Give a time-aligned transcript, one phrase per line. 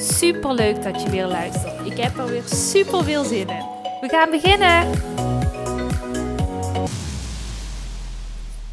[0.00, 1.86] Super leuk dat je weer luistert.
[1.86, 3.64] Ik heb er weer super veel zin in.
[4.00, 4.90] We gaan beginnen.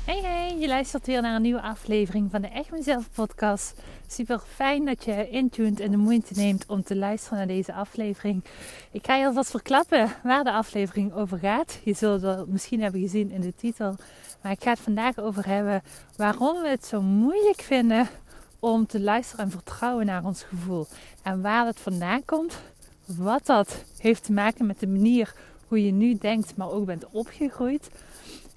[0.05, 3.81] Hey hey, je luistert weer naar een nieuwe aflevering van de Echt Mezelf podcast.
[4.07, 8.43] Super fijn dat je intuned en de moeite neemt om te luisteren naar deze aflevering.
[8.91, 11.79] Ik ga je alvast verklappen waar de aflevering over gaat.
[11.83, 13.95] Je zult het misschien hebben gezien in de titel.
[14.41, 15.81] Maar ik ga het vandaag over hebben
[16.15, 18.07] waarom we het zo moeilijk vinden
[18.65, 20.87] om te luisteren en vertrouwen naar ons gevoel.
[21.21, 22.57] En waar het vandaan komt,
[23.05, 25.33] wat dat heeft te maken met de manier
[25.67, 27.89] hoe je nu denkt, maar ook bent opgegroeid.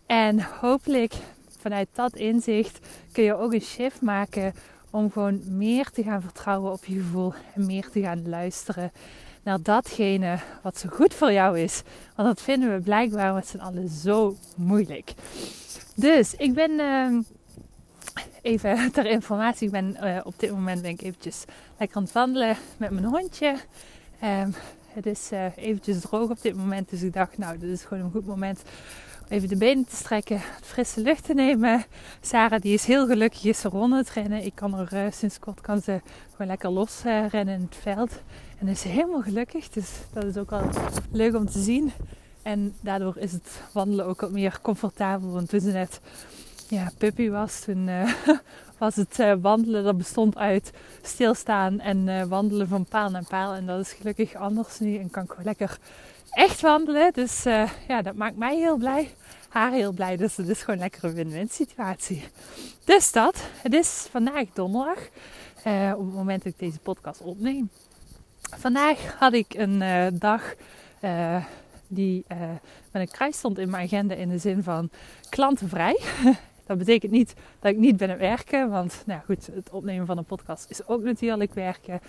[0.06, 1.14] En hopelijk
[1.58, 2.78] vanuit dat inzicht
[3.12, 4.54] kun je ook een shift maken
[4.90, 8.92] om gewoon meer te gaan vertrouwen op je gevoel en meer te gaan luisteren
[9.42, 11.82] naar datgene wat zo goed voor jou is.
[12.14, 15.14] Want dat vinden we blijkbaar met z'n allen zo moeilijk.
[15.94, 17.18] Dus ik ben uh,
[18.42, 21.44] even ter informatie, ik ben uh, op dit moment ben ik eventjes
[21.78, 23.56] lekker aan het wandelen met mijn hondje.
[24.24, 24.54] Um,
[24.92, 28.04] het is uh, eventjes droog op dit moment, dus ik dacht nou dit is gewoon
[28.04, 28.62] een goed moment
[29.28, 31.84] even de benen te strekken, frisse lucht te nemen.
[32.20, 34.44] Sarah die is heel gelukkig, is er rond het rennen.
[34.44, 38.20] Ik kan er uh, sinds kort kan ze gewoon lekker los rennen in het veld.
[38.58, 40.70] En is helemaal gelukkig, dus dat is ook wel
[41.10, 41.92] leuk om te zien.
[42.42, 45.30] En daardoor is het wandelen ook wat meer comfortabel.
[45.30, 46.00] Want toen ze net
[46.68, 48.12] ja, puppy was, toen uh,
[48.78, 53.54] was het uh, wandelen, dat bestond uit stilstaan en uh, wandelen van paal naar paal.
[53.54, 55.78] En dat is gelukkig anders nu en kan ik lekker
[56.30, 57.12] echt wandelen.
[57.12, 57.42] Dus
[57.88, 59.14] ja, dat maakt mij heel blij,
[59.48, 60.16] haar heel blij.
[60.16, 62.24] Dus het is gewoon lekker een win-win situatie.
[62.84, 64.98] Dus dat, het is vandaag donderdag,
[65.94, 67.70] op het moment dat ik deze podcast opneem.
[68.40, 69.82] Vandaag had ik een
[70.18, 70.54] dag
[71.88, 72.24] die
[72.92, 74.90] met een kruis stond in mijn agenda in de zin van
[75.28, 76.00] klantenvrij.
[76.68, 80.06] Dat betekent niet dat ik niet ben aan het werken, want nou goed, het opnemen
[80.06, 82.00] van een podcast is ook natuurlijk werken.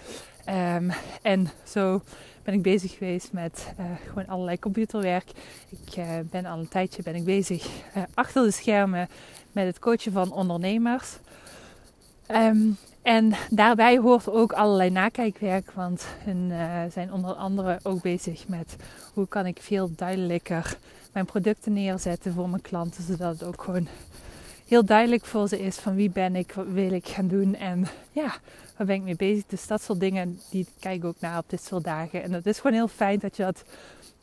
[0.75, 2.01] Um, en zo
[2.43, 5.31] ben ik bezig geweest met uh, gewoon allerlei computerwerk.
[5.69, 9.07] Ik uh, ben al een tijdje ben ik bezig uh, achter de schermen
[9.51, 11.17] met het coachen van ondernemers.
[12.31, 16.51] Um, en daarbij hoort ook allerlei nakijkwerk, want hun
[16.91, 18.75] zijn onder andere ook bezig met
[19.13, 20.77] hoe kan ik veel duidelijker
[21.13, 23.87] mijn producten neerzetten voor mijn klanten, zodat het ook gewoon
[24.69, 27.87] heel duidelijk voor ze is van wie ben ik, wat wil ik gaan doen en
[28.21, 28.35] ja,
[28.77, 29.45] waar ben ik mee bezig.
[29.45, 32.23] Dus dat soort dingen, die kijk ik ook naar op dit soort dagen.
[32.23, 33.63] En dat is gewoon heel fijn dat je dat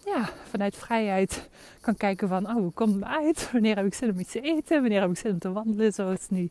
[0.05, 1.49] ja, vanuit vrijheid
[1.81, 3.49] kan kijken van, oh, hoe komt het uit?
[3.53, 4.81] Wanneer heb ik zin om iets te eten?
[4.81, 5.93] Wanneer heb ik zin om te wandelen?
[5.93, 6.51] Zo is het nu.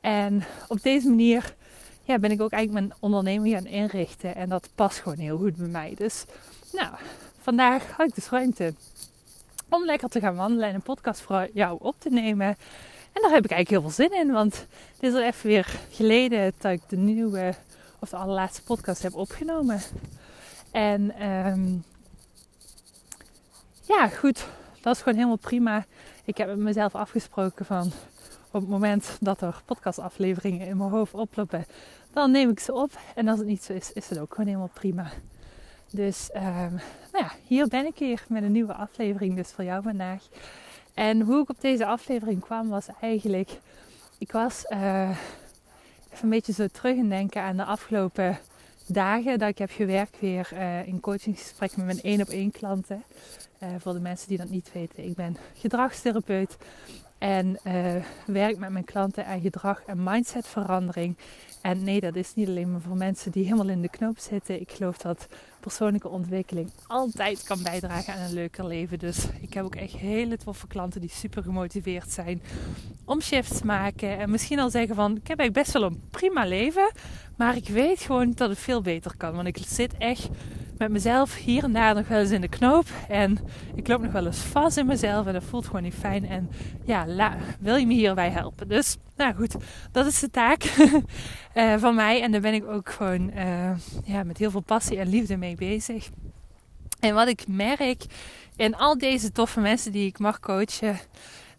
[0.00, 1.54] En op deze manier
[2.02, 4.34] ja, ben ik ook eigenlijk mijn onderneming gaan inrichten.
[4.34, 5.94] En dat past gewoon heel goed bij mij.
[5.96, 6.24] Dus
[6.72, 6.94] nou,
[7.40, 8.74] vandaag had ik dus ruimte
[9.68, 12.56] om lekker te gaan wandelen en een podcast voor jou op te nemen.
[13.14, 14.54] En daar heb ik eigenlijk heel veel zin in, want
[14.94, 17.54] het is al even weer geleden dat ik de nieuwe
[17.98, 19.80] of de allerlaatste podcast heb opgenomen.
[20.70, 21.84] En um,
[23.82, 24.46] ja, goed,
[24.80, 25.84] dat is gewoon helemaal prima.
[26.24, 27.92] Ik heb met mezelf afgesproken van
[28.50, 31.66] op het moment dat er podcastafleveringen in mijn hoofd oplopen,
[32.12, 32.90] dan neem ik ze op.
[33.14, 35.10] En als het niet zo is, is het ook gewoon helemaal prima.
[35.90, 36.80] Dus um,
[37.12, 40.22] nou ja, hier ben ik weer met een nieuwe aflevering dus voor jou vandaag.
[40.94, 43.50] En hoe ik op deze aflevering kwam was eigenlijk,
[44.18, 45.10] ik was uh,
[46.12, 48.38] even een beetje zo terug in denken aan de afgelopen
[48.86, 53.02] dagen dat ik heb gewerkt weer uh, in coachingsgesprek met mijn één op één klanten.
[53.62, 56.56] Uh, voor de mensen die dat niet weten, ik ben gedragstherapeut
[57.18, 57.58] en
[58.26, 61.16] werk met mijn klanten aan gedrag en mindsetverandering.
[61.64, 64.60] En nee, dat is niet alleen maar voor mensen die helemaal in de knoop zitten.
[64.60, 65.26] Ik geloof dat
[65.60, 68.98] persoonlijke ontwikkeling altijd kan bijdragen aan een leuker leven.
[68.98, 72.42] Dus ik heb ook echt hele toffe klanten die super gemotiveerd zijn
[73.04, 74.18] om shifts te maken.
[74.18, 76.90] En misschien al zeggen van, ik heb eigenlijk best wel een prima leven.
[77.36, 79.34] Maar ik weet gewoon dat het veel beter kan.
[79.34, 80.28] Want ik zit echt
[80.78, 82.86] met mezelf hier en daar nog wel eens in de knoop.
[83.08, 83.38] En
[83.74, 85.26] ik loop nog wel eens vast in mezelf.
[85.26, 86.28] En dat voelt gewoon niet fijn.
[86.28, 86.50] En
[86.84, 88.68] ja, la, wil je me hierbij helpen?
[88.68, 89.54] Dus, nou goed,
[89.92, 90.64] dat is de taak
[91.54, 92.22] uh, van mij.
[92.22, 93.70] En daar ben ik ook gewoon uh,
[94.04, 96.08] ja, met heel veel passie en liefde mee bezig.
[97.00, 98.04] En wat ik merk
[98.56, 100.98] in al deze toffe mensen die ik mag coachen,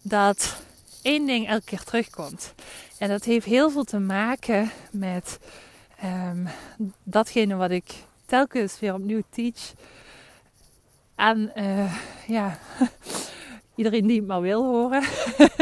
[0.02, 0.62] dat
[1.02, 2.54] één ding elke keer terugkomt.
[2.98, 5.40] En dat heeft heel veel te maken met
[6.04, 6.48] um,
[7.04, 7.94] datgene wat ik
[8.26, 9.74] telkens weer opnieuw teach
[11.16, 11.96] aan uh,
[12.28, 12.58] ja,
[13.76, 15.04] iedereen die het maar wil horen.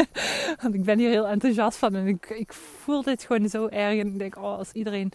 [0.62, 4.00] Want ik ben hier heel enthousiast van en ik, ik voel dit gewoon zo erg.
[4.00, 5.12] En ik denk, oh, als iedereen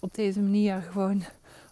[0.00, 1.24] op deze manier gewoon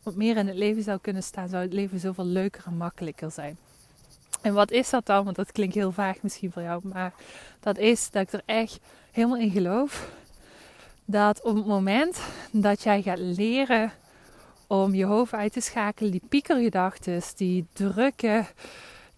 [0.02, 3.30] wat meer in het leven zou kunnen staan, zou het leven zoveel leuker en makkelijker
[3.30, 3.56] zijn.
[4.40, 5.24] En wat is dat dan?
[5.24, 7.12] Want dat klinkt heel vaag misschien voor jou, maar
[7.60, 8.80] dat is dat ik er echt
[9.10, 10.10] helemaal in geloof
[11.04, 12.20] dat op het moment
[12.50, 13.92] dat jij gaat leren
[14.66, 18.44] om je hoofd uit te schakelen, die piekergedachten, die drukke,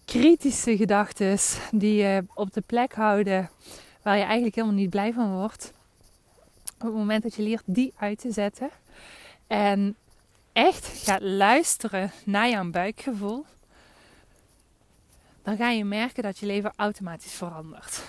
[0.05, 1.39] kritische gedachten
[1.71, 3.51] die je op de plek houden
[4.03, 5.73] waar je eigenlijk helemaal niet blij van wordt.
[6.75, 8.71] Op het moment dat je leert die uit te zetten
[9.47, 9.97] en
[10.53, 13.45] echt gaat luisteren naar jouw buikgevoel,
[15.43, 18.03] dan ga je merken dat je leven automatisch verandert.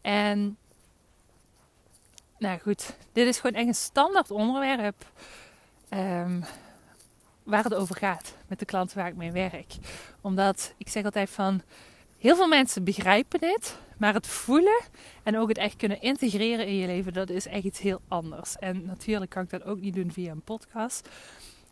[0.00, 0.56] En
[2.38, 5.06] nou goed, dit is gewoon echt een standaard onderwerp
[5.90, 6.44] um,
[7.42, 9.74] waar het over gaat met de klanten waar ik mee werk.
[10.20, 11.62] Omdat ik zeg altijd van
[12.18, 14.80] heel veel mensen begrijpen dit, maar het voelen
[15.22, 18.56] en ook het echt kunnen integreren in je leven, dat is echt iets heel anders.
[18.56, 21.08] En natuurlijk kan ik dat ook niet doen via een podcast.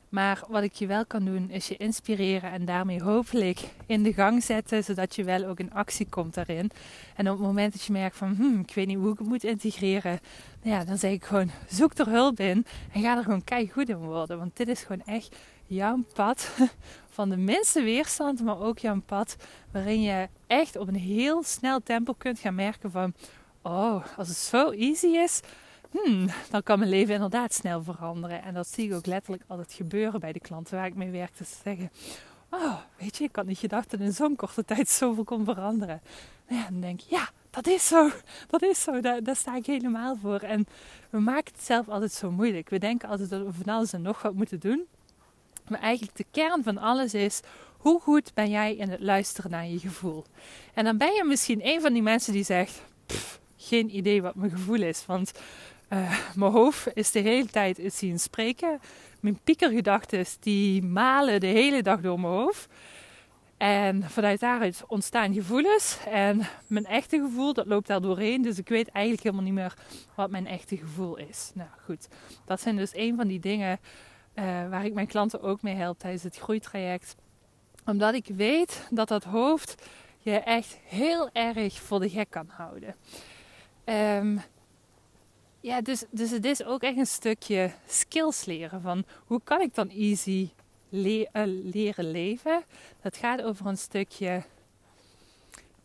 [0.08, 4.12] Maar wat ik je wel kan doen, is je inspireren en daarmee hopelijk in de
[4.12, 6.70] gang zetten, zodat je wel ook in actie komt daarin.
[7.16, 9.28] En op het moment dat je merkt van, hmm, ik weet niet hoe ik het
[9.28, 10.20] moet integreren,
[10.62, 13.70] nou ja, dan zeg ik gewoon, zoek er hulp in en ga er gewoon kei
[13.70, 14.38] goed in worden.
[14.38, 15.36] Want dit is gewoon echt
[15.66, 16.50] jouw pad
[17.16, 19.36] van de minste weerstand, maar ook jouw pad
[19.70, 23.14] waarin je echt op een heel snel tempo kunt gaan merken van,
[23.62, 25.40] oh, als het zo easy is,
[26.04, 28.42] hmm, dan kan mijn leven inderdaad snel veranderen.
[28.42, 31.38] En dat zie ik ook letterlijk altijd gebeuren bij de klanten waar ik mee werk.
[31.38, 31.90] Dus zeggen,
[32.50, 36.00] oh, weet je, ik had niet gedacht dat in zo'n korte tijd zoveel kon veranderen.
[36.48, 38.10] Ja, dan denk ik, ja, dat is zo.
[38.46, 39.00] Dat is zo.
[39.00, 40.38] Daar, daar, sta ik helemaal voor.
[40.38, 40.66] En
[41.10, 42.68] we maken het zelf altijd zo moeilijk.
[42.68, 44.86] We denken altijd dat we van alles en nog wat moeten doen.
[45.68, 47.40] Maar eigenlijk de kern van alles is,
[47.76, 50.24] hoe goed ben jij in het luisteren naar je gevoel?
[50.74, 52.82] En dan ben je misschien een van die mensen die zegt,
[53.56, 55.06] geen idee wat mijn gevoel is.
[55.06, 55.32] Want
[55.88, 58.80] uh, mijn hoofd is de hele tijd is zien spreken.
[59.20, 62.66] Mijn piekergedachten die malen de hele dag door mijn hoofd.
[63.56, 65.98] En vanuit daaruit ontstaan gevoelens.
[66.08, 68.42] En mijn echte gevoel, dat loopt daar doorheen.
[68.42, 69.74] Dus ik weet eigenlijk helemaal niet meer
[70.14, 71.50] wat mijn echte gevoel is.
[71.54, 72.08] Nou goed,
[72.44, 73.78] dat zijn dus een van die dingen
[74.34, 77.16] uh, waar ik mijn klanten ook mee help tijdens het groeitraject.
[77.84, 79.82] Omdat ik weet dat dat hoofd
[80.18, 82.94] je echt heel erg voor de gek kan houden.
[83.84, 84.40] Um,
[85.66, 88.80] ja, dus, dus het is ook echt een stukje skills leren.
[88.80, 90.50] Van hoe kan ik dan easy
[90.88, 91.42] le uh,
[91.72, 92.62] leren leven?
[93.02, 94.42] Dat gaat over een stukje.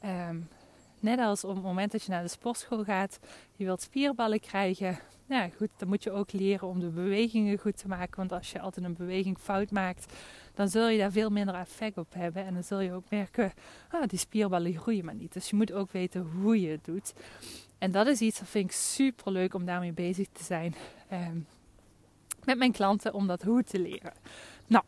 [0.05, 0.49] Um,
[0.99, 3.19] net als op het moment dat je naar de sportschool gaat,
[3.55, 4.99] je wilt spierballen krijgen.
[5.25, 8.15] Ja, goed, dan moet je ook leren om de bewegingen goed te maken.
[8.15, 10.13] Want als je altijd een beweging fout maakt,
[10.53, 12.45] dan zul je daar veel minder effect op hebben.
[12.45, 13.53] En dan zul je ook merken,
[13.89, 15.33] ah, die spierballen groeien maar niet.
[15.33, 17.13] Dus je moet ook weten hoe je het doet.
[17.81, 20.75] En dat is iets dat vind ik super leuk om daarmee bezig te zijn.
[21.09, 21.37] Ehm,
[22.43, 24.13] met mijn klanten om dat goed te leren.
[24.67, 24.83] Nou,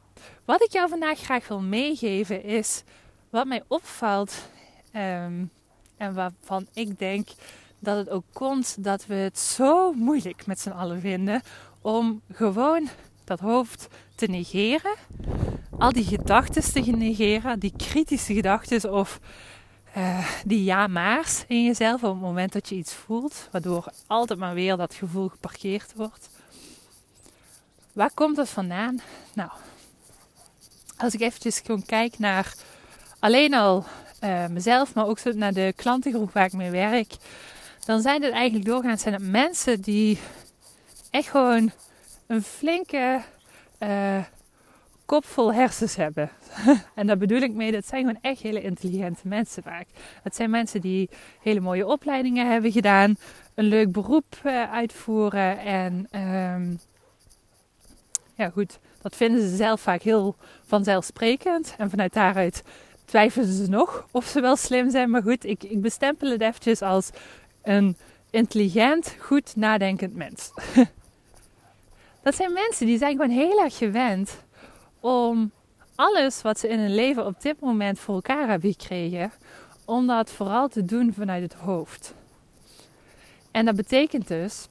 [0.46, 2.84] wat ik jou vandaag graag wil meegeven is
[3.30, 4.50] wat mij opvalt
[4.96, 5.52] um,
[5.98, 7.28] en waarvan ik denk
[7.80, 11.42] dat het ook komt dat we het zo moeilijk met z'n allen vinden
[11.82, 12.90] om gewoon
[13.24, 14.96] dat hoofd te negeren,
[15.80, 19.20] al die gedachten te negeren, die kritische gedachten of
[19.98, 24.54] uh, die ja-maars in jezelf op het moment dat je iets voelt, waardoor altijd maar
[24.54, 26.30] weer dat gevoel geparkeerd wordt.
[27.94, 29.02] Waar komt dat vandaan?
[29.34, 29.50] Nou,
[30.98, 32.54] als ik eventjes gewoon kijk naar
[33.20, 33.86] alleen al
[34.24, 37.14] uh, mezelf, maar ook naar de klantengroep waar ik mee werk,
[37.86, 40.20] dan zijn het eigenlijk doorgaans zijn het mensen die
[41.10, 41.72] echt gewoon
[42.28, 43.22] een flinke
[43.80, 44.24] uh,
[45.06, 46.30] kop vol hersens hebben.
[46.96, 49.88] en daar bedoel ik mee, dat zijn gewoon echt hele intelligente mensen vaak.
[50.24, 51.10] Het zijn mensen die
[51.42, 53.16] hele mooie opleidingen hebben gedaan,
[53.54, 56.80] een leuk beroep uh, uitvoeren en um,
[58.36, 61.76] ja goed, dat vinden ze zelf vaak heel vanzelfsprekend.
[61.78, 62.64] En vanuit daaruit
[63.06, 65.10] twijfelen ze nog of ze wel slim zijn.
[65.10, 67.10] Maar goed, ik, ik bestempel het eventjes als
[67.64, 67.98] een
[68.30, 70.52] intelligent, goed nadenkend mens.
[72.24, 74.44] dat zijn mensen die zijn gewoon heel erg gewend
[75.04, 75.52] om
[75.96, 79.32] alles wat ze in hun leven op dit moment voor elkaar hebben gekregen,
[79.86, 82.14] om dat vooral te doen vanuit het hoofd.
[83.52, 84.68] En dat betekent dus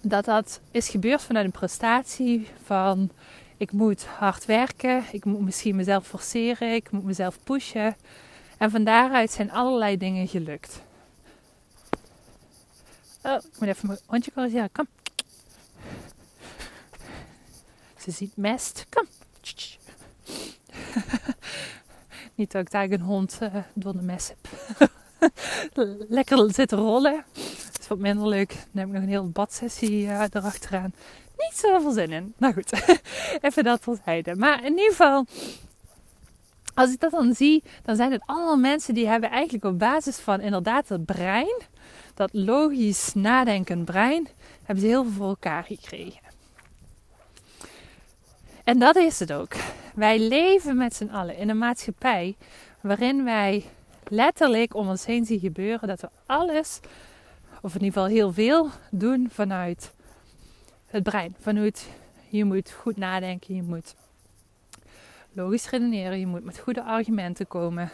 [0.00, 3.10] dat dat is gebeurd vanuit een prestatie van
[3.56, 7.96] ik moet hard werken, ik moet misschien mezelf forceren, ik moet mezelf pushen.
[8.58, 10.82] En van daaruit zijn allerlei dingen gelukt.
[13.22, 14.72] Oh, ik moet even mijn hondje corrigeren.
[14.72, 14.86] Kom.
[18.08, 18.86] buiten ziet mest.
[18.90, 19.06] Kom.
[22.34, 24.90] Niet dat ik daar een hond uh, door de mes heb.
[26.08, 27.24] Lekker zitten rollen.
[27.72, 28.48] Dat is wat minder leuk.
[28.48, 30.92] Dan heb ik nog een hele badsessie uh, erachteraan.
[31.36, 32.34] Niet zoveel zin in.
[32.36, 32.72] Nou goed,
[33.40, 34.36] even dat terzijde.
[34.36, 35.26] Maar in ieder geval,
[36.74, 40.16] als ik dat dan zie, dan zijn het allemaal mensen die hebben eigenlijk op basis
[40.16, 41.62] van inderdaad het brein,
[42.14, 44.28] dat logisch nadenkend brein,
[44.62, 46.26] hebben ze heel veel voor elkaar gekregen.
[48.64, 49.54] En dat is het ook.
[49.98, 52.36] Wij leven met z'n allen in een maatschappij
[52.80, 53.64] waarin wij
[54.04, 56.80] letterlijk om ons heen zien gebeuren dat we alles,
[57.62, 59.94] of in ieder geval heel veel, doen vanuit
[60.86, 61.34] het brein.
[61.40, 61.88] Vanuit
[62.28, 63.94] je moet goed nadenken, je moet
[65.32, 67.90] logisch redeneren, je moet met goede argumenten komen.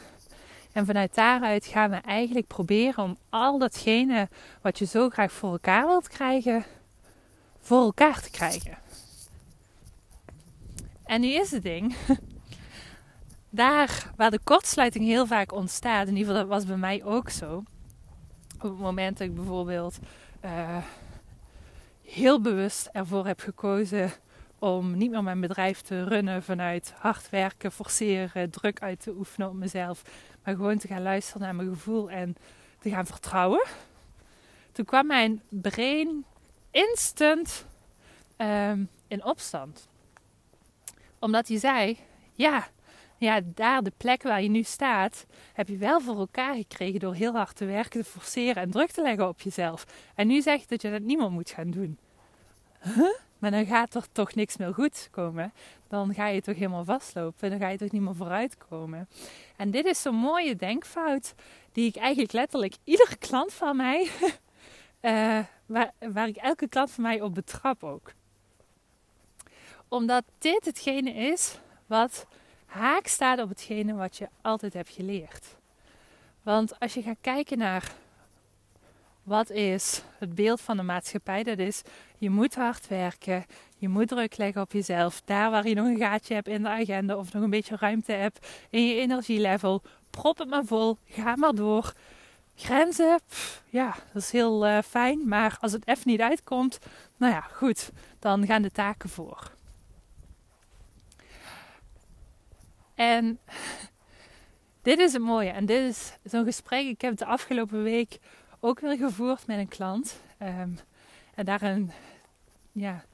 [0.72, 4.28] En vanuit daaruit gaan we eigenlijk proberen om al datgene
[4.60, 6.64] wat je zo graag voor elkaar wilt krijgen,
[7.60, 8.83] voor elkaar te krijgen.
[11.04, 11.96] En nu is het ding,
[13.50, 17.30] daar waar de kortsluiting heel vaak ontstaat, in ieder geval dat was bij mij ook
[17.30, 17.62] zo.
[18.56, 19.98] Op het moment dat ik bijvoorbeeld
[20.44, 20.76] uh,
[22.02, 24.12] heel bewust ervoor heb gekozen
[24.58, 29.48] om niet meer mijn bedrijf te runnen vanuit hard werken, forceren, druk uit te oefenen
[29.48, 30.02] op mezelf,
[30.44, 32.36] maar gewoon te gaan luisteren naar mijn gevoel en
[32.78, 33.64] te gaan vertrouwen.
[34.72, 36.24] Toen kwam mijn brein
[36.70, 37.66] instant
[38.36, 39.88] um, in opstand.
[41.24, 41.98] Omdat hij zei:
[42.32, 42.66] Ja,
[43.18, 47.14] ja, daar de plek waar je nu staat, heb je wel voor elkaar gekregen door
[47.14, 49.86] heel hard te werken, te forceren en druk te leggen op jezelf.
[50.14, 51.98] En nu zeg je dat je dat niet meer moet gaan doen.
[52.80, 53.14] Huh?
[53.38, 55.52] Maar dan gaat er toch niks meer goed komen.
[55.88, 57.50] Dan ga je toch helemaal vastlopen.
[57.50, 59.08] Dan ga je toch niet meer vooruitkomen.
[59.56, 61.34] En dit is zo'n mooie denkfout
[61.72, 64.08] die ik eigenlijk letterlijk iedere klant van mij,
[65.00, 65.38] uh,
[65.74, 68.12] waar, waar ik elke klant van mij op betrap ook.
[69.88, 72.26] Omdat dit hetgene is wat
[72.66, 75.56] haak staat op hetgene wat je altijd hebt geleerd.
[76.42, 77.92] Want als je gaat kijken naar
[79.22, 81.82] wat is het beeld van de maatschappij, dat is
[82.18, 83.44] je moet hard werken,
[83.78, 85.22] je moet druk leggen op jezelf.
[85.24, 88.12] Daar waar je nog een gaatje hebt in de agenda of nog een beetje ruimte
[88.12, 91.92] hebt in je energielevel, prop het maar vol, ga maar door.
[92.56, 93.20] Grenzen,
[93.68, 96.78] ja, dat is heel uh, fijn, maar als het even niet uitkomt,
[97.16, 99.52] nou ja, goed, dan gaan de taken voor.
[102.94, 103.38] En
[104.82, 105.50] dit is het mooie.
[105.50, 106.86] En dit is zo'n gesprek.
[106.86, 108.18] Ik heb de afgelopen week
[108.60, 110.20] ook weer gevoerd met een klant.
[110.42, 110.78] Um,
[111.34, 111.92] en daarin
[112.72, 113.04] ja,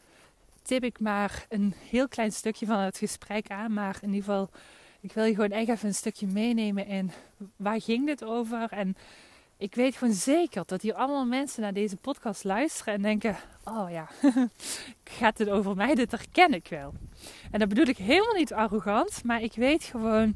[0.63, 3.73] tip ik maar een heel klein stukje van het gesprek aan.
[3.73, 4.51] Maar in ieder geval,
[5.01, 7.11] ik wil je gewoon echt even een stukje meenemen in
[7.57, 8.73] waar ging dit over.
[8.73, 8.97] En
[9.61, 13.91] ik weet gewoon zeker dat hier allemaal mensen naar deze podcast luisteren en denken: Oh
[13.91, 14.09] ja,
[15.19, 15.95] gaat het over mij?
[15.95, 16.95] Dit herken ik wel.
[17.51, 20.35] En dat bedoel ik helemaal niet arrogant, maar ik weet gewoon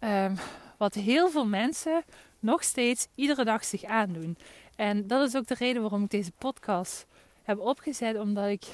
[0.00, 0.36] um,
[0.76, 2.04] wat heel veel mensen
[2.38, 4.36] nog steeds iedere dag zich aandoen.
[4.76, 7.06] En dat is ook de reden waarom ik deze podcast
[7.42, 8.64] heb opgezet, omdat ik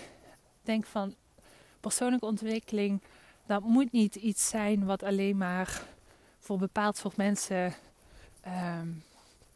[0.63, 1.15] denk van
[1.81, 3.03] persoonlijke ontwikkeling,
[3.47, 5.83] dat moet niet iets zijn wat alleen maar
[6.39, 7.75] voor bepaald soort mensen
[8.47, 9.03] um,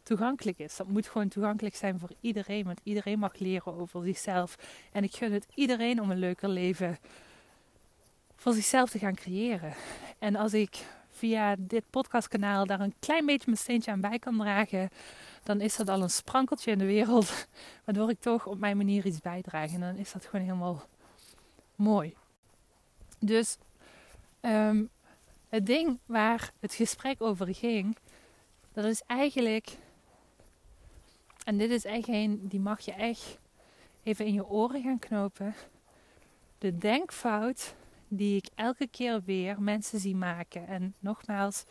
[0.03, 0.77] toegankelijk is.
[0.77, 4.57] Dat moet gewoon toegankelijk zijn voor iedereen, want iedereen mag leren over zichzelf.
[4.93, 6.99] En ik gun het iedereen om een leuker leven
[8.37, 9.75] voor zichzelf te gaan creëren.
[10.19, 14.39] En als ik via dit podcastkanaal daar een klein beetje mijn steentje aan bij kan
[14.39, 14.91] dragen,
[15.43, 17.47] dan is dat al een sprankeltje in de wereld,
[17.85, 19.73] waardoor ik toch op mijn manier iets bijdraag.
[19.73, 20.87] En dan is dat gewoon helemaal
[21.77, 22.15] mooi.
[23.19, 23.59] Dus
[24.41, 24.91] um,
[25.49, 27.97] het ding waar het gesprek over ging,
[28.75, 29.77] dat is eigenlijk,
[31.45, 33.39] en dit is echt een, die mag je echt
[34.03, 35.55] even in je oren gaan knopen.
[36.59, 37.75] De denkfout
[38.09, 40.67] die ik elke keer weer mensen zie maken.
[40.67, 41.65] En nogmaals,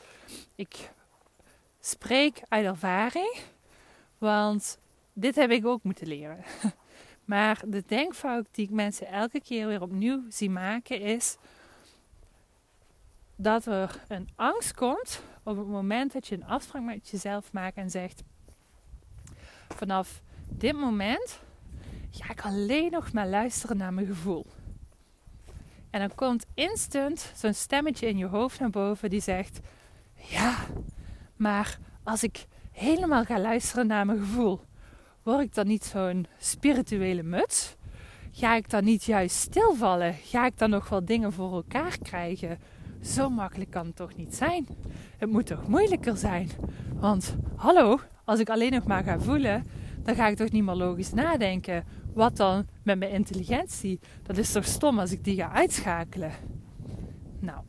[0.56, 0.92] ik
[1.80, 3.40] spreek uit ervaring,
[4.18, 4.78] want
[5.14, 6.44] dit heb ik ook moeten leren.
[7.26, 11.38] Maar de denkfout die ik mensen elke keer weer opnieuw zie maken is
[13.36, 17.78] dat er een angst komt op het moment dat je een afspraak met jezelf maakt
[17.78, 18.24] en zegt:
[19.70, 21.40] Vanaf dit moment
[22.12, 24.46] ga ik alleen nog maar luisteren naar mijn gevoel.
[25.90, 29.60] En dan komt instant zo'n stemmetje in je hoofd naar boven die zegt:
[30.16, 30.56] Ja,
[31.36, 34.62] maar als ik helemaal ga luisteren naar mijn gevoel,
[35.24, 37.76] word ik dan niet zo'n spirituele muts?
[38.32, 40.14] Ga ik dan niet juist stilvallen?
[40.14, 42.60] Ga ik dan nog wel dingen voor elkaar krijgen?
[43.04, 44.68] Zo makkelijk kan het toch niet zijn?
[45.18, 46.50] Het moet toch moeilijker zijn?
[46.94, 49.64] Want hallo, als ik alleen nog maar ga voelen,
[50.04, 51.84] dan ga ik toch niet meer logisch nadenken.
[52.14, 54.00] wat dan met mijn intelligentie?
[54.24, 56.32] Dat is toch stom als ik die ga uitschakelen?
[57.40, 57.60] Nou,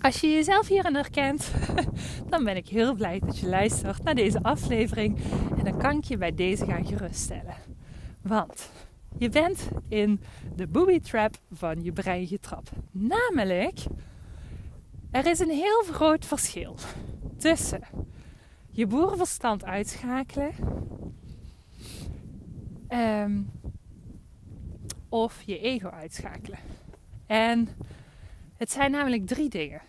[0.00, 1.52] als je jezelf hierin herkent,
[2.30, 5.18] dan ben ik heel blij dat je luistert naar deze aflevering.
[5.56, 7.54] En dan kan ik je bij deze gaan geruststellen.
[8.22, 8.70] Want
[9.18, 10.20] je bent in
[10.56, 12.70] de booby trap van je brein getrapt.
[12.90, 13.78] Namelijk,
[15.14, 16.76] er is een heel groot verschil
[17.38, 17.82] tussen
[18.70, 20.54] je boerenverstand uitschakelen
[22.88, 23.50] um,
[25.08, 26.58] of je ego uitschakelen.
[27.26, 27.68] En
[28.56, 29.80] het zijn namelijk drie dingen.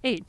[0.00, 0.24] Eén,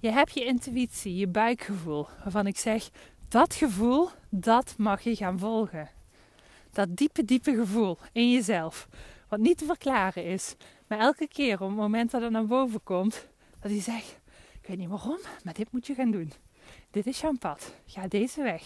[0.00, 2.90] je hebt je intuïtie, je buikgevoel, waarvan ik zeg,
[3.28, 5.90] dat gevoel, dat mag je gaan volgen.
[6.72, 8.88] Dat diepe, diepe gevoel in jezelf,
[9.28, 10.56] wat niet te verklaren is,
[10.90, 13.26] maar elke keer op het moment dat het naar boven komt,
[13.60, 14.18] dat hij zegt,
[14.60, 16.32] ik weet niet waarom, maar dit moet je gaan doen.
[16.90, 18.62] Dit is jouw pad, ga deze weg.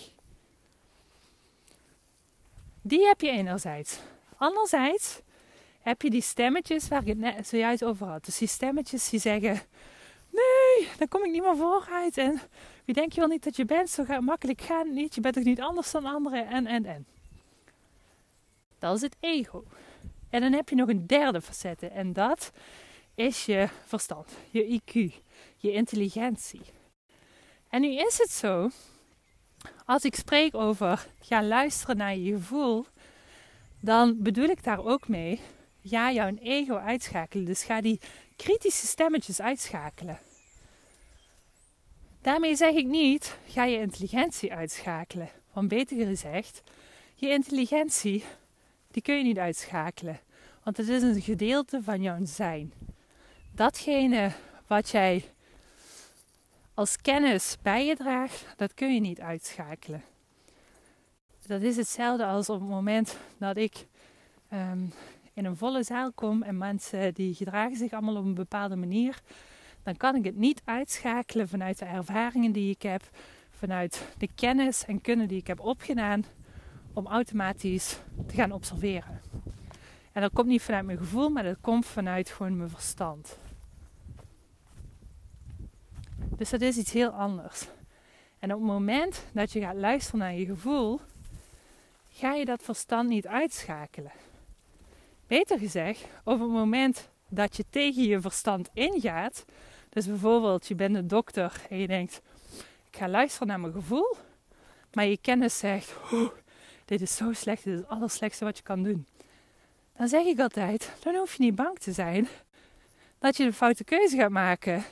[2.83, 3.99] Die heb je enerzijds.
[4.37, 5.21] Anderzijds
[5.81, 8.25] heb je die stemmetjes waar ik het net zojuist over had.
[8.25, 9.61] Dus die stemmetjes die zeggen:
[10.31, 12.19] Nee, dan kom ik niet meer vooruit.
[12.19, 12.41] En
[12.85, 13.91] wie denk je wel niet dat je bent?
[13.91, 15.15] Zo makkelijk gaat het niet.
[15.15, 16.47] Je bent toch niet anders dan anderen?
[16.47, 17.07] En, en, en.
[18.79, 19.65] Dat is het ego.
[20.35, 21.87] En dan heb je nog een derde facette.
[21.87, 22.53] En dat
[23.15, 24.93] is je verstand, je IQ,
[25.57, 26.61] je intelligentie.
[27.69, 28.71] En nu is het zo,
[29.85, 32.87] als ik spreek over ga luisteren naar je gevoel,
[33.81, 35.41] dan bedoel ik daar ook mee,
[35.83, 37.45] ga jouw ego uitschakelen.
[37.45, 38.01] Dus ga die
[38.37, 40.19] kritische stemmetjes uitschakelen.
[42.23, 45.29] Daarmee zeg ik niet, ga je intelligentie uitschakelen.
[45.53, 46.63] Want beter gezegd,
[47.15, 48.25] je intelligentie,
[48.95, 50.21] die kun je niet uitschakelen.
[50.63, 52.73] Want het is een gedeelte van jouw zijn.
[53.55, 54.33] Datgene
[54.67, 55.25] wat jij
[56.75, 60.03] als kennis bij je draagt, dat kun je niet uitschakelen.
[61.47, 63.87] Dat is hetzelfde als op het moment dat ik
[64.49, 64.87] ehm,
[65.33, 69.21] in een volle zaal kom en mensen die gedragen zich allemaal op een bepaalde manier,
[69.83, 73.03] dan kan ik het niet uitschakelen vanuit de ervaringen die ik heb,
[73.51, 76.25] vanuit de kennis en kunnen die ik heb opgedaan,
[76.95, 79.21] om automatisch te gaan observeren.
[80.13, 83.39] En dat komt niet vanuit mijn gevoel, maar dat komt vanuit gewoon mijn verstand.
[86.37, 87.67] Dus dat is iets heel anders.
[88.39, 91.01] En op het moment dat je gaat luisteren naar je gevoel,
[92.11, 94.13] ga je dat verstand niet uitschakelen.
[95.27, 99.45] Beter gezegd, op het moment dat je tegen je verstand ingaat,
[99.89, 102.23] dus bijvoorbeeld je bent een dokter en je denkt,
[102.91, 104.17] ik ga luisteren naar mijn gevoel,
[104.93, 105.95] maar je kennis zegt,
[106.85, 109.07] dit is zo slecht, dit is het allerslechtste wat je kan doen.
[109.97, 112.29] Dan zeg ik altijd, dan hoef je niet bang te zijn
[113.19, 114.85] dat je een foute keuze gaat maken.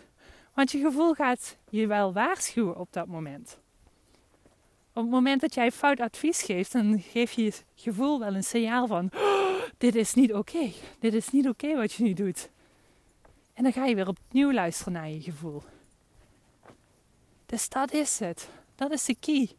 [0.55, 3.59] Want je gevoel gaat je wel waarschuwen op dat moment.
[4.95, 8.45] Op het moment dat jij fout advies geeft, dan geef je je gevoel wel een
[8.45, 10.71] signaal van: oh, dit is niet oké.
[10.99, 12.51] Dit is niet oké wat je nu doet.
[13.55, 15.63] En dan ga je weer opnieuw luisteren naar je gevoel.
[17.47, 18.49] Dus dat is het.
[18.75, 19.51] Dat is de key.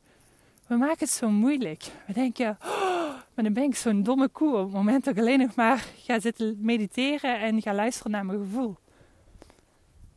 [0.68, 1.84] We maken het zo moeilijk.
[2.08, 5.20] We denken, oh, maar dan ben ik zo'n domme koe op het moment dat ik
[5.20, 8.78] alleen nog maar ga zitten mediteren en ga luisteren naar mijn gevoel.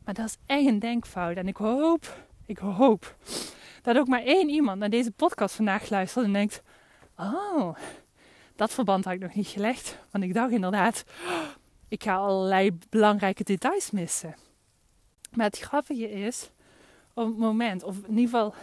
[0.05, 1.37] Maar dat is echt een denkfout.
[1.37, 3.15] En ik hoop, ik hoop
[3.81, 6.61] dat ook maar één iemand naar deze podcast vandaag luistert en denkt:
[7.17, 7.75] Oh,
[8.55, 9.99] dat verband had ik nog niet gelegd.
[10.11, 11.03] Want ik dacht inderdaad,
[11.87, 14.35] ik ga allerlei belangrijke details missen.
[15.31, 16.51] Maar het grappige is,
[17.13, 18.53] op het moment, of in ieder geval,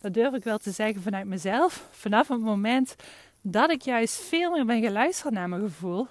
[0.00, 2.96] dat durf ik wel te zeggen vanuit mezelf, vanaf het moment
[3.40, 6.06] dat ik juist veel meer ben geluisterd naar mijn gevoel,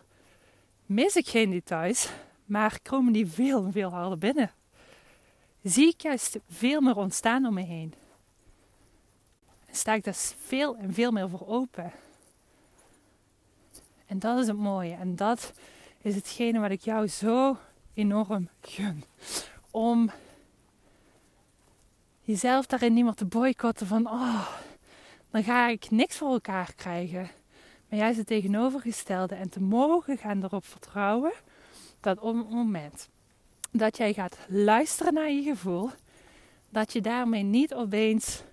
[0.85, 2.09] mis ik geen details,
[2.45, 4.51] maar komen die veel en veel harder binnen.
[5.63, 7.93] Zie ik juist veel meer ontstaan om me heen.
[9.65, 11.91] En sta ik daar veel en veel meer voor open.
[14.05, 14.93] En dat is het mooie.
[14.93, 15.53] En dat
[16.01, 17.57] is hetgene wat ik jou zo
[17.93, 19.03] enorm gun.
[19.71, 20.11] Om
[22.29, 24.47] jezelf daarin niet meer te boycotten van, oh,
[25.31, 27.29] dan ga ik niks voor elkaar krijgen.
[27.89, 31.31] Maar juist het tegenovergestelde en te mogen gaan erop vertrouwen
[31.99, 33.09] dat op het moment
[33.71, 35.89] dat jij gaat luisteren naar je gevoel,
[36.69, 38.43] dat je daarmee niet opeens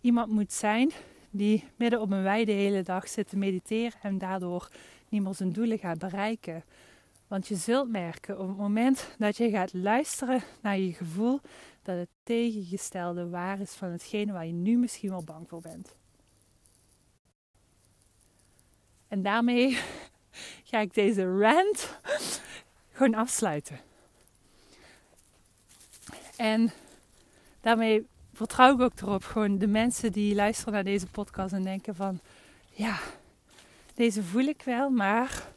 [0.00, 0.90] iemand moet zijn
[1.30, 4.68] die midden op een wei de hele dag zit te mediteren en daardoor
[5.08, 6.64] niet meer zijn doelen gaat bereiken.
[7.28, 11.40] Want je zult merken op het moment dat je gaat luisteren naar je gevoel,
[11.86, 15.94] dat het tegengestelde waar is van hetgene waar je nu misschien wel bang voor bent.
[19.08, 19.78] En daarmee
[20.70, 21.98] ga ik deze rant
[22.92, 23.80] gewoon afsluiten.
[26.36, 26.72] En
[27.60, 31.94] daarmee vertrouw ik ook erop, gewoon de mensen die luisteren naar deze podcast en denken
[31.94, 32.20] van,
[32.70, 32.98] ja,
[33.94, 35.48] deze voel ik wel, maar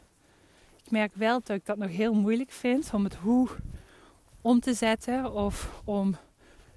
[0.83, 3.49] ik merk wel dat ik dat nog heel moeilijk vind om het hoe
[4.41, 6.15] om te zetten of om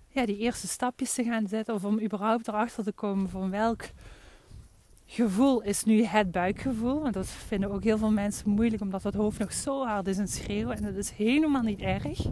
[0.08, 3.82] ja, die eerste stapjes te gaan zetten of om überhaupt erachter te komen van welk
[5.06, 7.00] gevoel is nu het buikgevoel.
[7.00, 10.18] Want dat vinden ook heel veel mensen moeilijk omdat het hoofd nog zo hard is
[10.18, 12.26] en schreeuwen en dat is helemaal niet erg.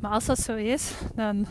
[0.00, 1.46] Maar als dat zo is, dan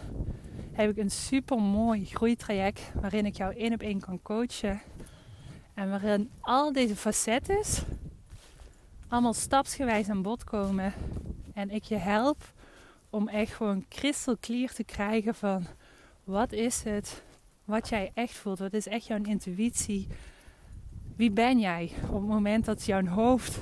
[0.71, 4.82] heb ik een super mooi groeitraject waarin ik jou één op één kan coachen.
[5.73, 7.63] En waarin al deze facetten
[9.13, 10.93] allemaal stapsgewijs aan bod komen.
[11.54, 12.54] En ik je help
[13.10, 15.65] om echt gewoon crystal clear te krijgen van
[16.23, 17.23] wat is het
[17.65, 18.60] wat jij echt voelt.
[18.60, 20.08] Wat is echt jouw intuïtie?
[21.15, 23.60] Wie ben jij op het moment dat jouw hoofd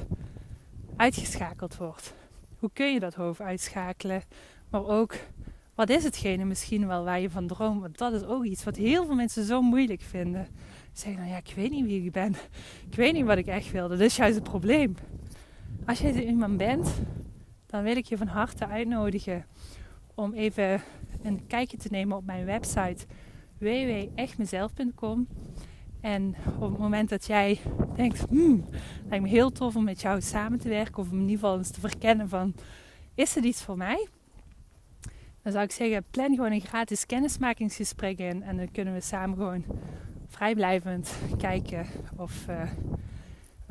[0.96, 2.14] uitgeschakeld wordt?
[2.60, 4.24] Hoe kun je dat hoofd uitschakelen?
[4.70, 5.16] Maar ook,
[5.76, 7.82] wat is hetgene misschien wel waar je van droomt?
[7.82, 10.48] Want dat is ook iets wat heel veel mensen zo moeilijk vinden.
[10.94, 12.36] Ze zeggen dan, ja, ik weet niet wie ik ben.
[12.90, 13.88] Ik weet niet wat ik echt wil.
[13.88, 14.96] Dat is juist het probleem.
[15.92, 17.02] Als jij zo iemand bent,
[17.66, 19.46] dan wil ik je van harte uitnodigen
[20.16, 20.82] om even
[21.22, 23.06] een kijkje te nemen op mijn website
[23.58, 25.28] www.echtmezelf.com.
[26.02, 27.60] En op het moment dat jij
[27.96, 28.66] denkt, hmm,
[29.10, 31.72] lijkt me heel tof om met jou samen te werken, of in ieder geval eens
[31.72, 32.54] te verkennen van,
[33.16, 34.08] is er iets voor mij?
[35.42, 39.38] Dan zou ik zeggen, plan gewoon een gratis kennismakingsgesprek in en dan kunnen we samen
[39.38, 39.64] gewoon
[40.28, 42.62] vrijblijvend kijken of uh,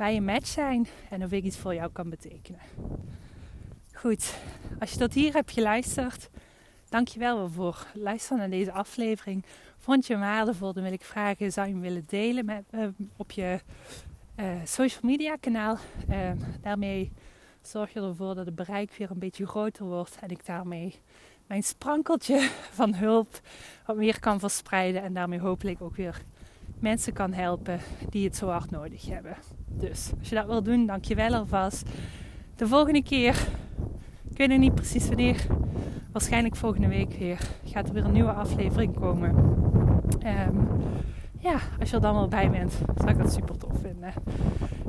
[0.01, 2.59] wij een match zijn en of ik iets voor jou kan betekenen.
[3.93, 4.37] Goed,
[4.79, 6.29] als je tot hier hebt geluisterd,
[6.89, 9.45] dankjewel voor het luisteren naar deze aflevering.
[9.77, 12.87] Vond je hem waardevol, dan wil ik vragen, zou je hem willen delen met, uh,
[13.17, 13.59] op je
[14.39, 15.77] uh, social media kanaal.
[16.09, 17.11] Uh, daarmee
[17.61, 20.95] zorg je ervoor dat het bereik weer een beetje groter wordt en ik daarmee
[21.47, 23.39] mijn sprankeltje van hulp
[23.85, 26.21] wat meer kan verspreiden en daarmee hopelijk ook weer
[26.79, 29.37] mensen kan helpen die het zo hard nodig hebben.
[29.79, 31.89] Dus als je dat wil doen, dank je wel alvast.
[32.55, 33.47] De volgende keer,
[34.29, 35.45] ik weet niet precies wanneer,
[36.11, 39.35] waarschijnlijk volgende week weer, gaat er weer een nieuwe aflevering komen.
[40.25, 40.67] Um,
[41.39, 44.13] ja, als je er dan wel bij bent, zou ik dat super tof vinden.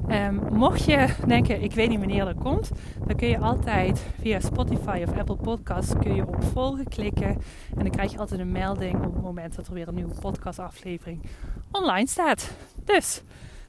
[0.09, 2.71] Um, mocht je denken, ik weet niet wanneer dat komt,
[3.07, 7.29] dan kun je altijd via Spotify of Apple Podcasts kun je op volgen klikken.
[7.77, 10.15] En dan krijg je altijd een melding op het moment dat er weer een nieuwe
[10.21, 11.23] podcastaflevering
[11.71, 12.51] online staat.
[12.85, 13.23] Dus,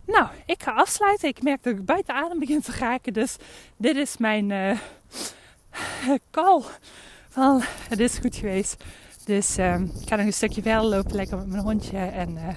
[0.05, 1.29] nou, ik ga afsluiten.
[1.29, 3.13] Ik merk dat ik buiten adem begin te raken.
[3.13, 3.35] Dus
[3.77, 4.77] dit is mijn uh,
[6.31, 6.61] call
[7.29, 8.83] van het is goed geweest.
[9.25, 11.97] Dus uh, ik ga nog een stukje verder lopen, lekker met mijn hondje.
[11.97, 12.49] En uh,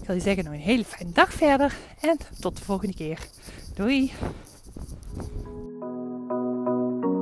[0.00, 1.74] ik wil je zeggen, nog een hele fijne dag verder.
[2.00, 3.18] En tot de volgende keer.
[3.74, 4.12] Doei!